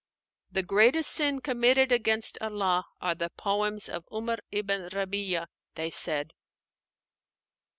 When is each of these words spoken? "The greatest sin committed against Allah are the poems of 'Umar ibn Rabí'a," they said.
"The 0.51 0.63
greatest 0.63 1.11
sin 1.11 1.41
committed 1.41 1.91
against 1.91 2.35
Allah 2.41 2.85
are 2.99 3.13
the 3.13 3.29
poems 3.29 3.87
of 3.87 4.03
'Umar 4.11 4.39
ibn 4.49 4.89
Rabí'a," 4.89 5.45
they 5.75 5.91
said. 5.91 6.33